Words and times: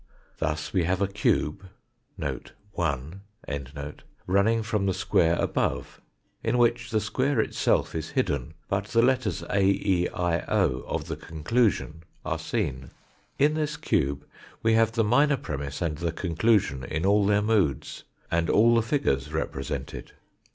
Thus 0.39 0.73
we 0.73 0.85
have 0.85 0.99
a 0.99 1.07
cube 1.07 1.69
(1) 2.17 3.21
running 4.25 4.63
from 4.63 4.85
the 4.87 4.93
square 4.95 5.35
above, 5.39 6.01
in 6.43 6.57
which 6.57 6.89
the 6.89 6.99
square 6.99 7.39
itself 7.39 7.93
is 7.93 8.09
hidden, 8.09 8.55
but 8.67 8.85
the 8.85 9.03
letters 9.03 9.43
A, 9.51 9.61
E, 9.61 10.07
I, 10.11 10.39
o, 10.47 10.81
of 10.87 11.05
the 11.07 11.15
conclusion 11.17 12.01
are 12.25 12.39
seen. 12.39 12.89
In 13.37 13.53
this 13.53 13.77
cube 13.77 14.25
we 14.63 14.73
have 14.73 14.93
the 14.93 15.03
minor 15.03 15.37
premiss 15.37 15.83
and 15.83 15.99
the 15.99 16.11
conclusion 16.11 16.83
in 16.83 17.05
all 17.05 17.23
their 17.27 17.43
moods, 17.43 18.03
and 18.31 18.49
all 18.49 18.73
the 18.73 18.81
figures 18.81 19.31
represented. 19.31 20.13